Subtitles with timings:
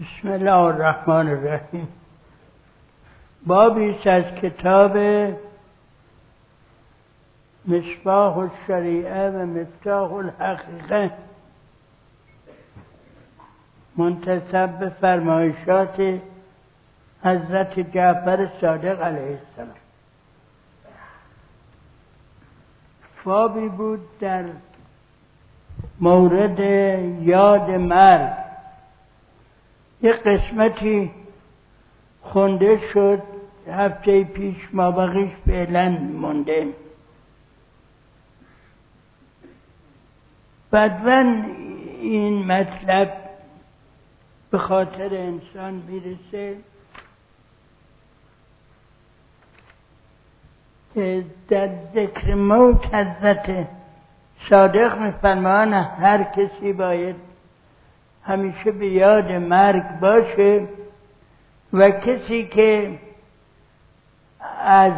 [0.00, 1.88] بسم الله الرحمن الرحیم.
[3.46, 4.96] بابی از کتاب
[7.68, 11.10] مصباح الشریعه و مفتاح الحقیقه.
[13.96, 16.20] منتصب به فرمایشات
[17.22, 19.76] حضرت جعفر صادق علیه السلام.
[23.24, 24.44] بابی بود در
[26.00, 26.60] مورد
[27.22, 28.45] یاد مرگ.
[30.02, 31.10] یه قسمتی
[32.22, 33.22] خونده شد
[33.72, 36.66] هفته پیش ما بقیش فعلا مونده.
[40.70, 41.44] بعدن
[42.00, 43.12] این مطلب
[44.50, 46.56] به خاطر انسان می‌رسه
[50.94, 53.68] که در ذکر موت حضرت
[54.50, 57.16] صادق میفرمان هر کسی باید
[58.26, 60.68] همیشه به یاد مرگ باشه
[61.72, 62.98] و کسی که
[64.64, 64.92] از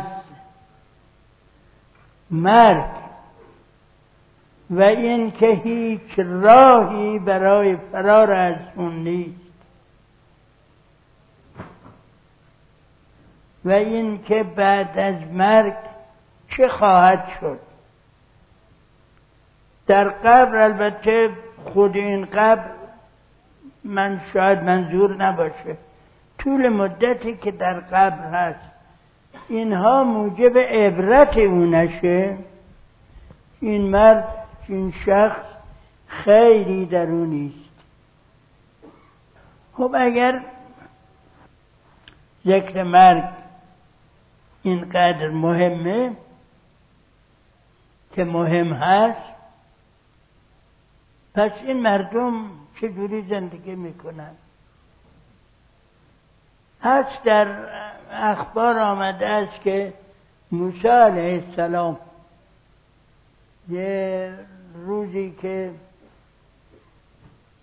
[2.30, 2.90] مرگ
[4.70, 9.48] و این که هیچ راهی برای فرار از اون نیست
[13.64, 15.74] و این که بعد از مرگ
[16.56, 17.58] چه خواهد شد؟
[19.86, 21.30] در قبر البته
[21.64, 22.77] خود این قبر
[23.84, 25.76] من شاید منظور نباشه.
[26.38, 28.70] طول مدتی که در قبر هست
[29.48, 32.36] اینها موجب عبرت او نشه.
[33.60, 34.28] این مرد
[34.68, 35.42] این شخص
[36.06, 37.68] خیلی در او نیست
[39.72, 40.40] خب اگر
[42.46, 43.24] ذکر مرگ
[44.62, 46.16] اینقدر مهمه
[48.12, 49.34] که مهم هست
[51.34, 54.30] پس این مردم چجوری زندگی می‌کنن؟
[56.82, 57.48] هست در
[58.12, 59.94] اخبار آمده است که
[60.52, 61.98] موسی علیه السلام
[63.68, 64.32] یه
[64.74, 65.70] روزی که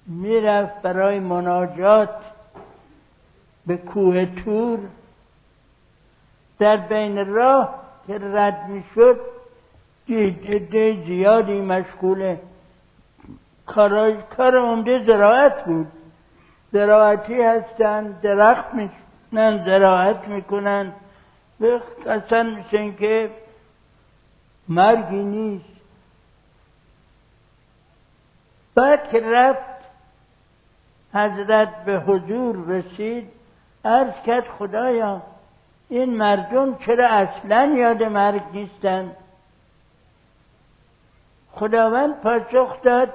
[0.07, 2.15] می‌رفت برای مناجات
[3.67, 4.79] به کوه تور
[6.59, 9.19] در بین راه که رد می‌شد
[10.07, 12.35] جده زیادی مشغول
[13.65, 15.87] کار عمده زراعت بود.
[16.71, 20.93] زراعتی هستن درخت میشنن زراعت می‌کنن.
[22.07, 23.29] اصلا مثل که
[24.69, 25.75] مرگی نیست.
[28.75, 29.75] بعد که رفت
[31.13, 33.31] حضرت به حضور رسید
[33.85, 35.21] عرض کرد خدایا
[35.89, 39.11] این مردم چرا اصلا یاد مرگ نیستن؟
[41.51, 43.09] خداوند پاسخ داد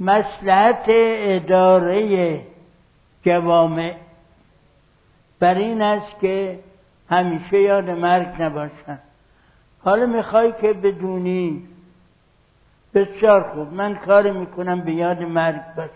[0.00, 2.40] مسلحت اداره
[3.22, 3.94] جوامع.
[5.40, 6.58] بر این است که
[7.10, 8.98] همیشه یاد مرگ نباشن.
[9.84, 11.68] حالا می‌خوای که بدونی
[12.94, 13.72] بسیار خوب.
[13.72, 15.90] من کار می‌کنم به یاد مرگ باشم.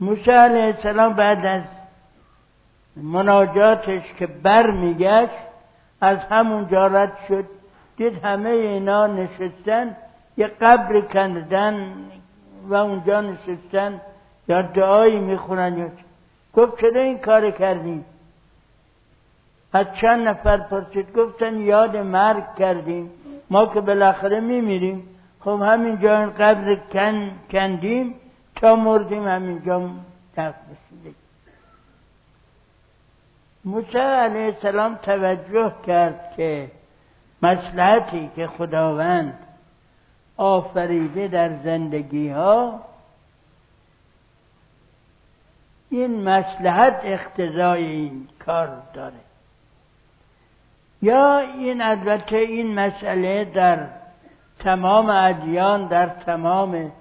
[0.00, 1.62] موسی علیه السلام بعد از
[2.96, 5.42] مناجاتش که بر میگشت
[6.00, 7.44] از همون رد شد.
[7.96, 9.96] دید همه اینا نشستن.
[10.36, 11.94] یه قبر کندن
[12.68, 14.00] و اونجا نشستن
[14.48, 15.88] یا دعایی می‌خونن یا
[16.54, 18.04] گفت چرا این کار کردیم
[19.72, 23.10] از چند نفر پرسید گفتن یاد مرگ کردیم.
[23.50, 25.08] ما که بالاخره میمیریم.
[25.40, 28.14] خب همینجا این قبر کن کندیم
[28.56, 29.90] تا مردیم همینجا
[30.36, 31.14] تخت بسیدیم
[33.64, 36.70] موسی علیه السلام توجه کرد که
[37.42, 39.38] مسلحتی که خداوند
[40.42, 42.80] آفریده در زندگی ها
[45.90, 49.20] این مسلحت اقتضای این کار داره.
[51.02, 53.86] یا این البته این مسئله در
[54.58, 56.92] تمام ادیان در تمام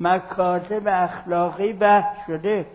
[0.00, 2.66] مکاتب اخلاقی بحث شده.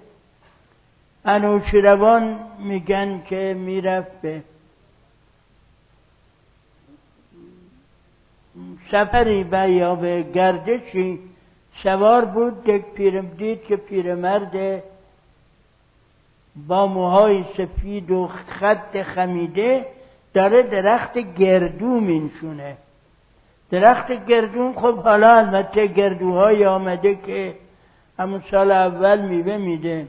[1.26, 4.44] انوشیروان میگن که می‌رفت به
[8.92, 11.20] سفری به یا به گردشی
[11.84, 14.84] سوار بود یک پیرم دید که پیرمرد
[16.68, 19.86] با موهای سفید و خط خمیده
[20.34, 22.78] داره درخت گردو مینشونه.
[23.72, 27.56] درخت گردون خب حالا البته گردوهای آمده که
[28.20, 30.08] همون سال اول میوه میده.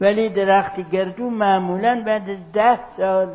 [0.00, 3.34] ولی درخت گردو معمولا بعد از ده سال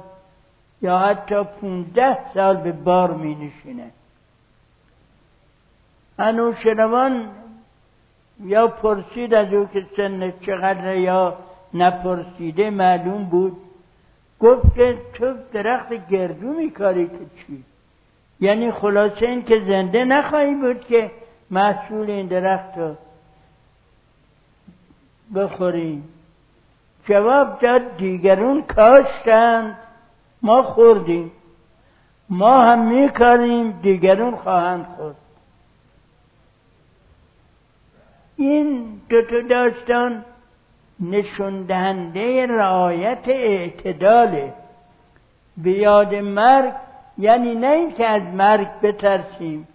[0.82, 3.92] یا حتی پونزده سال به بار می نشینه
[6.20, 7.28] انوشنوان
[8.44, 11.38] یا پرسید از او که سن چقدر یا
[11.74, 13.58] نپرسیده معلوم بود.
[14.40, 17.64] گفت که تو درخت گردو میکاری که چی؟
[18.40, 21.12] یعنی خلاصه این که زنده نخواهی بود که
[21.52, 22.96] محصول این درخت رو
[25.36, 26.10] بخوریم
[27.06, 29.78] جواب داد دیگرون کاشتند
[30.42, 31.32] ما خوردیم.
[32.30, 35.16] ما هم میکاریم دیگرون خواهند خورد.
[38.44, 40.26] این دو تا داستان
[41.00, 44.54] نشون دهنده رعایت اعتداله
[45.58, 46.74] به یاد مرگ
[47.18, 49.68] یعنی نه اینکه از مرگ بترسیم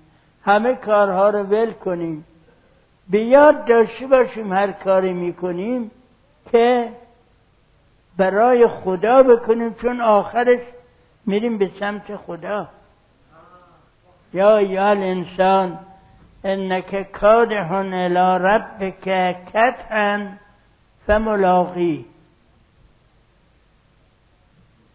[0.43, 2.25] همه کارها رو ول کنیم.
[3.11, 5.91] به یاد داشته باشیم هر کاری می‌کنیم
[6.53, 6.89] که
[8.17, 10.61] برای خدا بکنیم چون آخرش
[11.27, 12.69] میریم به سمت خدا.
[14.33, 15.79] یا یا الانسان
[16.45, 19.05] انک کادحن الى ربک
[19.53, 20.27] کتحا
[21.07, 22.05] فملاقی.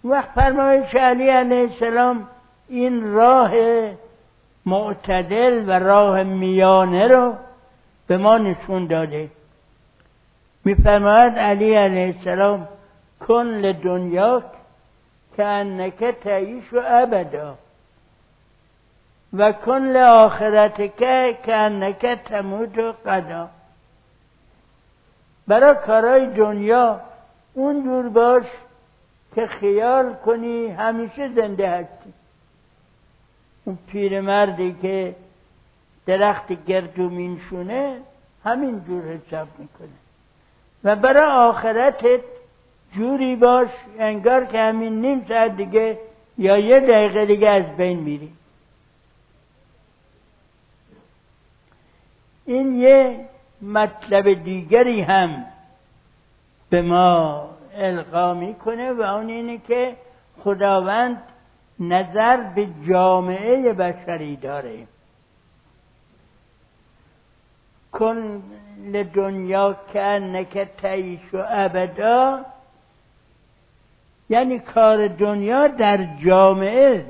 [0.04, 2.28] وقت فرمایش علی علیه السلام
[2.70, 3.52] این راه
[4.66, 7.36] معتدل و راه میانه رو
[8.08, 9.30] به ما نشون داده.
[10.66, 12.68] میفرماید علی علیه السلام
[13.20, 14.44] کن لدنیاک
[15.36, 17.58] که انک تعیش و ابدا.
[19.34, 20.98] و کن لآخرتک
[21.46, 23.50] که انک تموت و قدا
[25.48, 27.00] برای کارای دنیا
[27.54, 28.46] اونجور باش
[29.36, 32.14] که خیال کنی همیشه زنده هستی.
[33.66, 35.16] اون پیرمردی که
[36.06, 37.98] درخت گردو مینشونه
[38.44, 39.88] همین جور حساب می‌کنه.
[40.84, 42.22] و برای آخرتت
[42.94, 43.70] جوری باش
[44.00, 45.98] انگار که همین نیم ساعت دیگه
[46.38, 48.34] یا یه دقیقه دیگه از بین میری.
[52.46, 53.26] این یه
[53.62, 55.46] مطلب دیگری هم
[56.70, 59.96] به ما القا می‌کنه و اون اینه که
[60.44, 61.24] خداوند
[61.80, 64.88] نظر به جامعه بشری داره.
[67.92, 68.44] کن
[68.86, 70.68] لدنیا که انک
[71.34, 72.46] ابدا.
[74.30, 77.06] یعنی کار دنیا در جامعه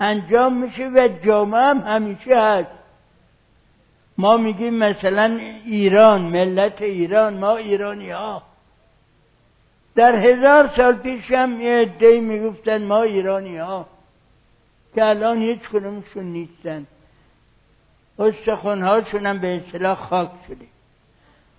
[0.00, 2.70] انجام میشه و جامعه هم همیشه هست.
[4.18, 8.42] ما میگیم مثلا ایران ملت ایران ما ایرانی ها
[9.94, 13.86] در هزار سال پیش هم یه عده می‌گفتن ما ایرانی ها
[14.94, 16.86] که الان هیچ کنمشون نیستن.
[18.18, 20.66] استخونهاشون هم به اصطلاح خاک شده.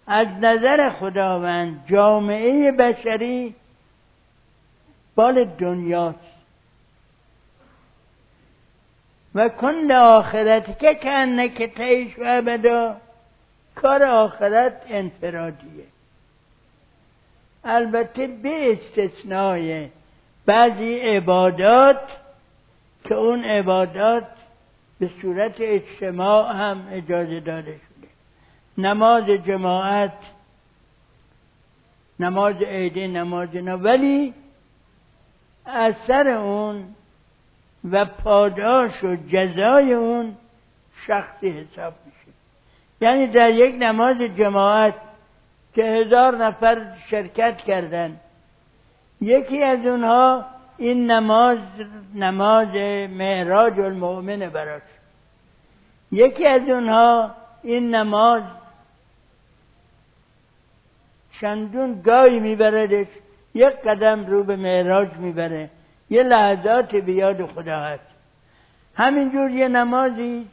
[0.07, 3.55] از نظر خداوند جامعه بشری
[5.15, 6.36] بال دنیاست.
[9.37, 10.95] و کن آخرت که
[11.49, 12.97] که تیش و ابدا.
[13.75, 15.85] کار آخرت انفرادیه.
[17.63, 19.87] البته به استثنای
[20.45, 22.01] بعضی عبادات
[23.03, 24.27] که اون عبادات
[24.99, 28.07] به صورت اجتماع هم اجازه داده شده.
[28.77, 30.17] نماز جماعت
[32.19, 34.33] نماز عیده نماز نه ولی
[35.65, 36.95] اثر اون
[37.91, 40.35] و پاداش و جزای اون
[41.07, 42.37] شخصی حساب میشه.
[43.01, 44.93] یعنی در یک نماز جماعت
[45.75, 48.19] که هزار نفر شرکت کردن
[49.21, 50.45] یکی از اونها
[50.77, 51.57] این نماز
[52.15, 52.75] نماز
[53.09, 54.81] معراج المؤمن براش.
[56.11, 57.31] یکی از اونها
[57.63, 58.43] این نماز
[61.41, 63.07] چندون گاهی میبردش
[63.53, 65.69] یک قدم رو به معراج می‌بره.
[66.09, 68.03] یه لحظات به یاد خدا هست.
[68.95, 70.47] همینجور یه نمازی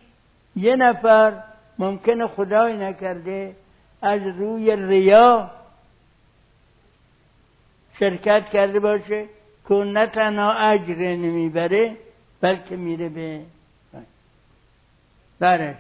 [0.57, 1.33] یه نفر
[1.79, 3.57] ممکنه خدای نکرده
[4.03, 5.51] از روی ریا
[7.99, 9.25] شرکت کرده باشه
[9.69, 11.97] که نه تنها اجر نمی‌بره
[12.41, 13.41] بلکه میره به
[15.41, 15.77] بره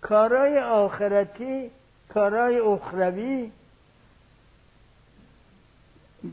[0.00, 1.70] کارای آخرتی
[2.08, 3.50] کارای اخروی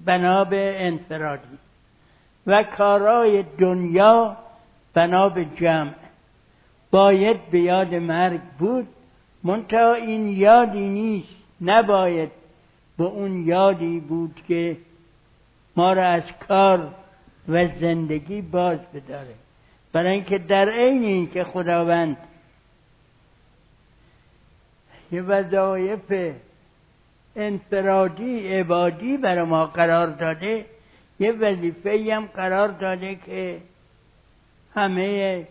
[0.05, 1.57] بنا به انفرادی.
[2.47, 4.37] و کارای دنیا
[4.93, 5.93] بنا به جمع.
[6.91, 8.87] باید به یاد مرگ بود
[9.43, 12.31] منتها این یادی نیست نباید
[12.97, 14.77] به اون یادی بود که
[15.75, 16.87] ما را از کار
[17.49, 19.35] و زندگی باز بداره.
[19.93, 22.17] برای اینکه در عین اینکه خداوند
[25.11, 26.33] یه وظایف
[27.39, 30.65] انفرادی عبادی برای ما قرار داده.
[31.19, 33.57] یه وظیفه هم قرار داده که
[34.75, 35.47] همه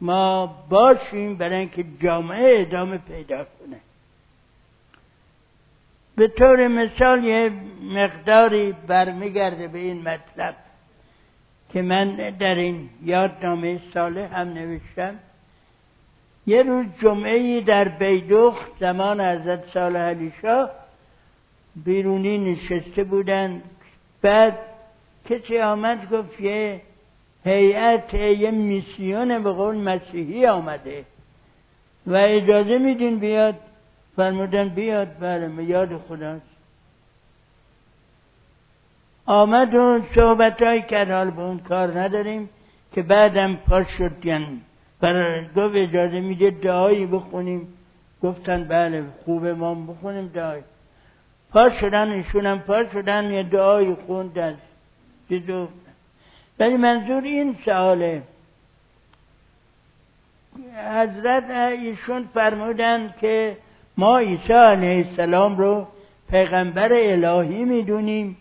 [0.00, 3.80] ما باشیم برای اینکه جامعه ادامه پیدا کنه.
[6.16, 7.52] به طور مثال یه
[7.82, 10.54] مقداری برمیگرده به این مطلب
[11.72, 15.14] که من در این یادنامه ساله هم نوشتم.
[16.46, 20.70] یه روز جمعه در بیدوخ زمان حضرت صالح علی شاه
[21.84, 23.62] بیرونی نشسته بودن.
[24.22, 24.58] بعد
[25.30, 26.80] کسی آمد گفت یه
[27.44, 31.04] هیئت یه میسیون به قول مسیحی آمده.
[32.06, 33.54] و اجازه میدین بیاد؟
[34.16, 35.08] فرمودن بیاد.
[35.20, 36.58] بله یاد خداست.
[39.26, 41.10] آمد و صحبت های کرد.
[41.10, 42.48] حال به اون کار نداریم
[42.92, 44.24] که بعدم پاش شد.
[44.24, 44.60] یعنی
[45.00, 47.68] برای گفت اجازه میده دعایی بخونیم.
[48.22, 50.62] گفتن بله خوبه ما بخونیم دعایی.
[51.52, 54.58] پا شدن ایشونم پا شدن یه دعایی خوندن.
[56.58, 58.22] ولی منظور این سواله
[60.94, 63.56] حضرت ایشون فرمودن که
[63.96, 65.86] ما عیسی علیه السلام رو
[66.30, 68.36] پیغمبر الهی می‌دونیم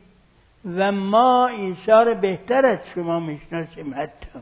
[0.77, 4.39] و ما عیسی رو بهتر از شما می‌شناسیم حتی.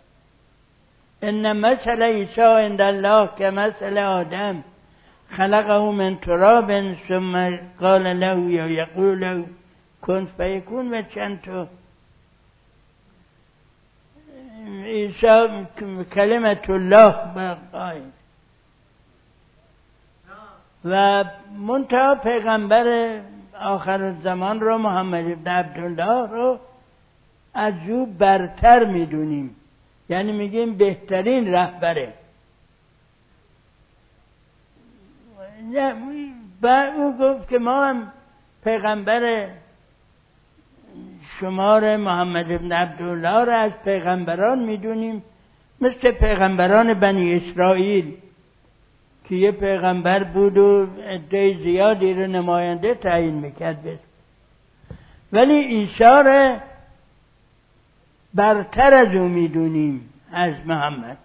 [1.22, 4.64] ان مثل عیسی عند الله که مثل آدم.
[5.30, 9.46] خلقه من تراب ثم قال له یا یقول له
[10.02, 11.68] کن فیکون و چند تا.
[14.86, 15.66] عیسی
[16.14, 17.12] کلمت الله
[17.72, 18.12] قائم
[20.86, 21.24] و
[21.68, 23.20] منتها پیغمبر
[23.62, 26.60] آخر زمان رو محمد ابن عبدالله رو
[27.54, 29.56] از او برتر می‌دونیم.
[30.10, 32.14] یعنی میگیم بهترین رهبره.
[36.62, 36.68] و
[36.98, 38.12] او گفت که ما هم
[38.64, 39.48] پیغمبر
[41.40, 45.24] شمار محمد ابن عبدالله را از پیغمبران می‌دونیم
[45.82, 48.14] مثل پیغمبران بنی اسرائیل
[49.30, 54.00] که یه پیغمبر بود و عده زیادی رو نماینده تعیین می‌کرد بس.
[55.34, 56.56] ولی عیسی
[58.34, 61.18] برتر از او می‌دونیم از محمد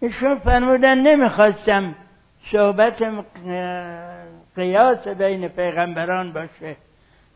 [0.00, 1.94] ایشون فرمودن نمی‌خواستم
[2.52, 3.02] صحبت
[4.56, 6.76] قیاس بین پیغمبران باشه.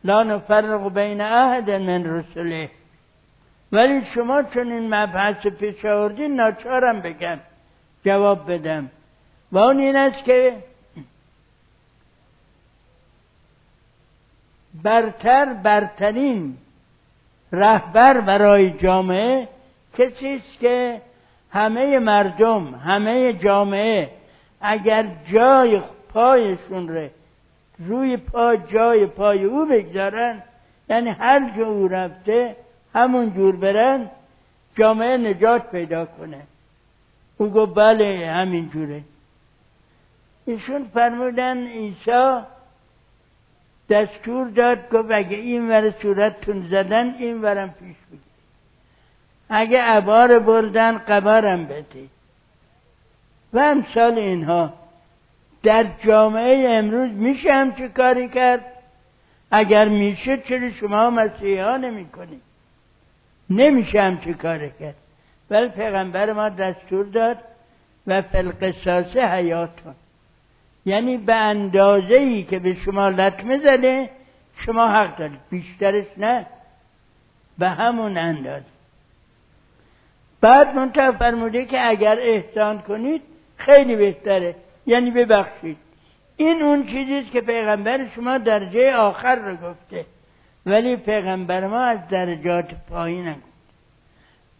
[0.03, 2.69] لا نفرق بین احد من رسله.
[3.71, 7.39] ولی شما چون این مبحث پیش آوردین ناچارم بگم.
[8.05, 8.89] جواب بدم.
[9.51, 10.55] و اون این است که
[14.83, 16.57] برتر برترین
[17.51, 19.47] رهبر برای جامعه
[19.97, 21.01] کسی است که
[21.51, 24.18] همه مردم همه جامعه
[24.61, 25.81] اگر جای
[26.13, 27.07] پایشون رو
[27.79, 30.43] روی پا جای پای او بگذارن
[30.89, 32.55] یعنی هر جا او رفته
[32.93, 34.09] همون جور برن
[34.75, 36.41] جامعه نجات پیدا کنه.
[37.37, 39.01] او گفت بله همین جوره.
[40.45, 42.41] ایشون فرمودن عیسی
[43.89, 48.19] دستور داد گفت اگه این ور صورتتون زدن این ورم پیش بگیر
[49.49, 52.18] اگه عبار بردن قبارم بدید.
[53.53, 54.73] و امثال اینها.
[55.63, 58.65] در جامعه امروز میشه همچه کاری کرد؟
[59.51, 62.41] اگر میشه چرا شما مسیحی ها نمی کنید
[63.49, 64.95] نمیشه همچه کاری کرد.
[65.49, 67.37] ولی پیغمبر ما دستور داد
[68.07, 69.95] و فلقصاص حیاتون.
[70.85, 74.09] یعنی به اندازه ای که به شما لطمه زده
[74.65, 75.39] شما حق دارید.
[75.49, 76.45] بیشترش نه
[77.57, 78.65] به همون اندازه.
[80.41, 83.21] بعد منتها فرموده که اگر احسان کنید
[83.59, 84.55] خیلی بهتره.
[84.85, 85.77] یعنی ببخشید.
[86.37, 90.05] این اون چیزیست که پیغمبر شما درجه آخر رو گفته.
[90.65, 93.49] ولی پیغمبر ما از درجات پایین گفت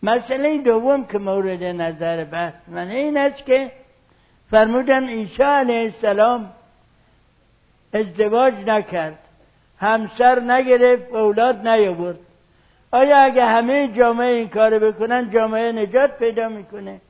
[0.04, 3.72] مسئله دوم که مورد نظر بحث من این است که
[4.52, 6.50] فرمودن عیسی علیه السلام
[7.94, 9.20] ازدواج نکرد.
[9.80, 12.20] همسر نگرفت اولاد نیاورد.
[12.92, 17.02] آیا اگه همه جامعه این کار بکنن جامعه نجات پیدا می‌کنه؟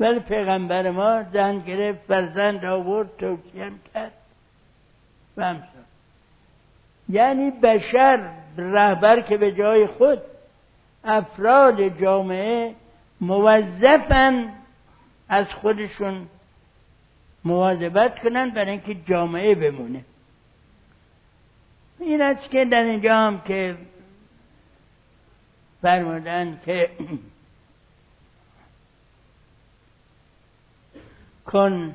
[0.00, 4.12] ولی پیغمبر ما زن گرفت فرزند آورد توصیم کرد.
[5.36, 5.84] و همسان
[7.08, 10.18] یعنی بشر رهبر که به جای خود
[11.04, 12.74] افراد جامعه
[13.20, 14.52] موظفن
[15.28, 16.26] از خودشون
[17.44, 20.04] مواظبت کنن برای اینکه جامعه بمونه.
[22.00, 23.76] این است که در اینجا هم که
[25.82, 26.90] فرمودن که
[31.46, 31.94] کن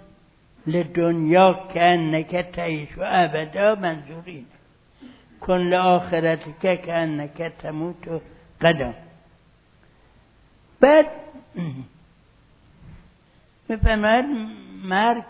[0.67, 4.23] لدنیا که انک تعیش و ابدا منظور
[5.41, 8.21] کن لآخرت که انک تموت و
[8.61, 8.93] قدم.
[10.79, 11.05] بعد
[13.69, 14.25] می‌فهمد
[14.83, 15.23] مرگ.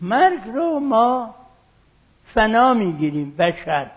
[0.00, 1.34] مرگ رو ما
[2.34, 3.90] فنا می‌گیریم بشر.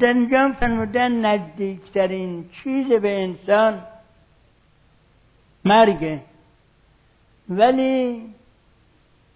[0.00, 3.82] در اینجا فرمودن نزدیکترین چیز به انسان
[5.64, 6.20] مرگه.
[7.48, 8.22] ولی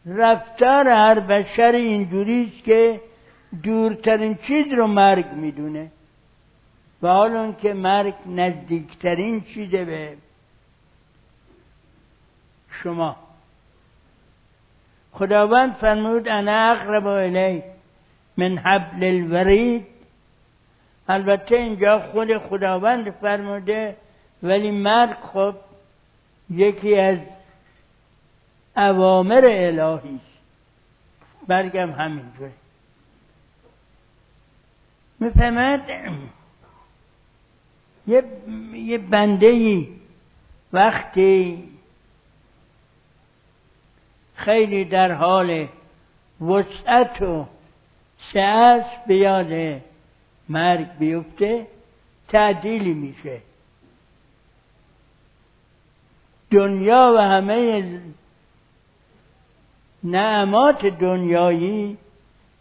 [0.06, 3.00] رفتار هر بشر اینجوریست که
[3.62, 5.90] دورترین چیز رو مرگ می‌دونه.
[7.02, 10.16] و حال که مرگ نزدیکترین چیزه به
[12.70, 13.16] شما.
[15.12, 17.62] خداوند فرمود انا اقرب الی
[18.36, 19.86] من حبل الورید.
[21.08, 23.96] البته اینجا خود خداوند فرموده
[24.42, 25.54] ولی مرگ خب
[26.50, 27.18] یکی از
[28.76, 30.20] اوامر الهی
[31.46, 32.52] برگم همینجوره
[35.20, 35.90] می‌فهمد
[38.06, 38.22] یه,
[38.74, 39.88] یه بنده ای
[40.72, 41.68] وقتی
[44.34, 45.68] خیلی در حال
[46.40, 47.46] وسعت و
[48.32, 49.82] سعت به یاد
[50.48, 51.66] مرگ بیفته
[52.28, 53.40] تعدیلی میشه.
[56.50, 57.84] دنیا و همه
[60.04, 61.96] نعمات دنیایی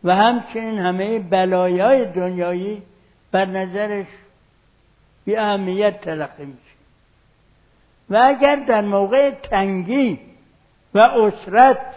[0.03, 2.81] و همچنین همه بلایای دنیایی
[3.31, 4.07] بر نظرش
[5.25, 6.77] بی اهمیت تلقی میشه.
[8.09, 10.19] و اگر در موقع تنگی
[10.93, 11.95] و اسرت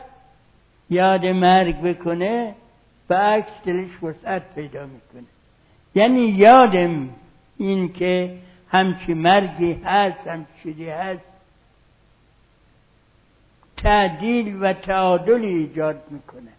[0.91, 2.55] یاد مرگ بکنه
[3.09, 5.29] به عکس دلش وسعت پیدا می‌کنه.
[5.95, 7.09] یعنی یادم
[7.59, 8.39] این که
[8.71, 11.30] همچی مرگی هست همچی چیزی هست
[13.83, 16.51] تعدیل و تعادل ایجاد می‌کنه.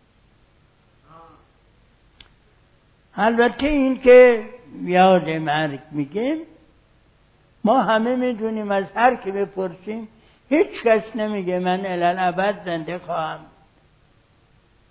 [3.16, 4.46] البته این که
[4.84, 6.38] یاد مرگ میگیم
[7.64, 10.08] ما همه می‌دونیم از هر که بپرسیم
[10.50, 13.40] هیچ کس نمیگه من الالعبد زنده خواهم.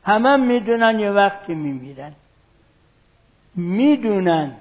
[0.05, 2.13] همه می‌دونن یه وقتی میمیرن.
[3.55, 4.57] می‌دونن.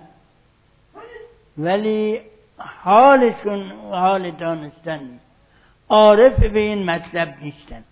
[1.58, 2.22] ولی
[2.58, 5.29] حالشون حال دانستن نیست
[5.90, 7.84] عارف به این مطلب نیستن.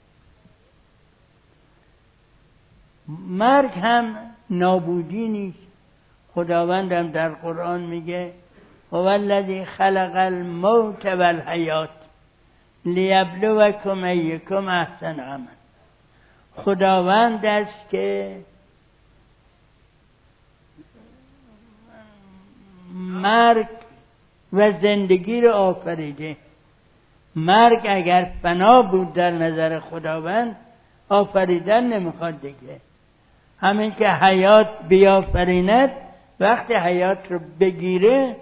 [3.27, 4.15] مرگ هم
[4.49, 5.67] نابودی نیست.
[6.33, 8.33] خداوندم در قرآن میگه
[8.91, 11.89] هو الذی خلق الموت والحیات
[12.85, 15.47] لیبلوکم ایکم احسن عمل
[16.55, 18.37] خداوند است که
[22.93, 23.67] مرگ
[24.53, 26.37] و زندگی رو آفریده.
[27.37, 30.55] مرگ اگر فنا بود در نظر خداوند
[31.09, 32.79] آفریدن نمی‌خواد دیگه.
[33.59, 35.91] همین که حیات بیافریند
[36.39, 38.35] وقتی حیات رو بگیره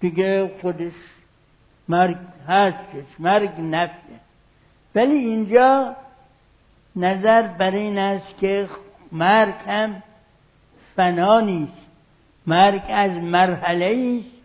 [0.00, 0.92] دیگه خودش
[1.88, 2.16] مرگ
[2.48, 4.20] هستش مرگ نفیه
[4.94, 5.96] ولی اینجا
[6.96, 8.68] نظر بر این است که
[9.12, 10.02] مرگ هم
[10.96, 11.86] فنا نیست.
[12.46, 14.36] مرگ از مرحله است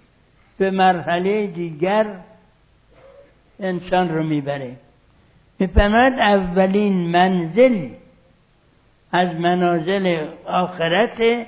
[0.58, 2.06] به مرحله دیگر
[3.60, 4.76] انسان رو می‌بره.
[5.60, 7.90] می‌فهمد اولین منزل
[9.12, 11.46] از منازل آخرت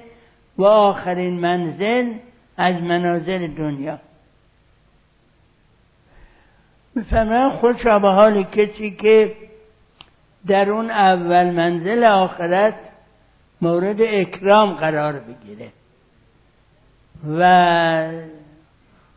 [0.57, 2.13] و آخرین منزل
[2.57, 3.99] از منازل دنیا.
[6.95, 9.35] می‌فهمن خوشا به حال کسی که
[10.47, 12.75] در اون اول منزل آخرت
[13.61, 15.67] مورد اکرام قرار بگیره.
[17.37, 18.11] و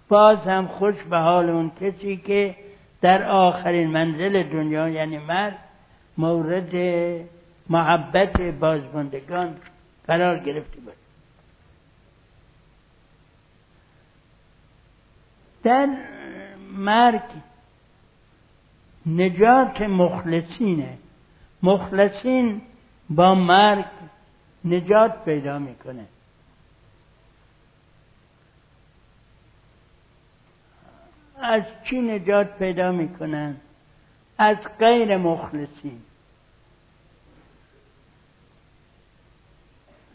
[0.08, 2.54] باز هم خوش به حال اون کسی که
[3.02, 5.58] در آخرین منزل دنیا یعنی مرد
[6.18, 6.74] مورد
[7.68, 9.56] محبت بازماندگان
[10.06, 10.96] قرار گرفته باشه
[15.62, 15.88] در
[16.72, 17.22] مرگ
[19.06, 20.98] نجات مخلصینه
[21.62, 22.62] مخلصین
[23.10, 23.84] با مرگ
[24.64, 26.06] نجات پیدا می‌کنه.
[31.42, 33.56] از چی نجات پیدا می‌کنن؟
[34.38, 36.00] از غیر مخلصین.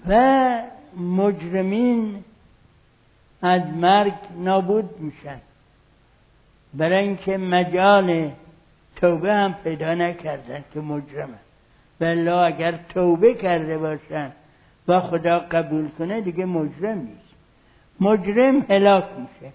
[0.07, 0.63] و
[0.97, 2.23] مجرمین
[3.41, 5.39] از مرگ نابود میشن.
[6.73, 8.31] برای اینکه مجال
[8.95, 11.39] توبه هم پیدا نکردن که مجرمن
[11.99, 14.31] بله اگر توبه کرده باشن
[14.87, 17.35] و خدا قبول کنه دیگه مجرم نیست.
[17.99, 19.53] مجرم هلاک میشه.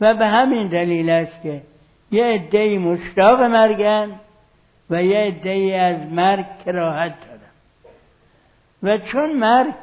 [0.00, 1.62] و به همین دلیل است که
[2.10, 4.10] یه عده مشتاق مرگن
[4.90, 7.38] و یه عده از مرگ کراهت دارن.
[8.82, 9.74] و چون مرگ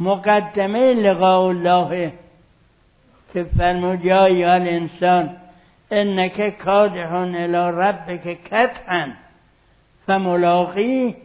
[0.00, 2.12] مقدمه لقاء الله
[3.32, 5.36] که فرمود یا ایال انسان
[5.90, 9.12] انک کادحون الى ربک کتحن
[10.06, 11.16] فملاقی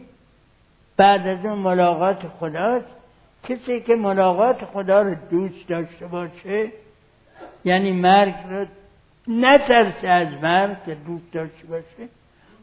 [0.96, 2.99] بعد از اون ملاقات خداست.
[3.50, 6.72] کسی که ملاقات خدا رو دوست داشته باشه
[7.64, 8.66] یعنی مرگ رو
[9.28, 12.08] نترسه از مرگ که دوست داشته باشه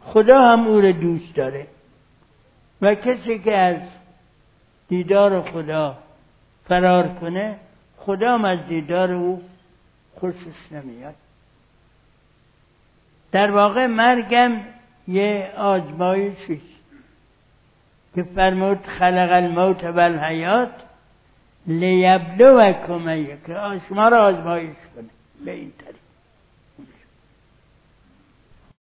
[0.01, 1.67] خدا هم او رو دوست داره.
[2.81, 3.77] و کسی که از
[4.87, 5.97] دیدار خدا
[6.65, 7.55] فرار کنه
[7.97, 9.41] خدا هم از دیدار او
[10.15, 11.15] خوشش نمیاد.
[13.31, 14.51] در واقع مرگم
[15.07, 16.61] یه آزمایشی
[18.17, 20.69] که فرمود خلق الموت و الحیات
[21.67, 25.09] لیبلوکم که شما را آزمایش کنه
[25.45, 26.06] به این طریق.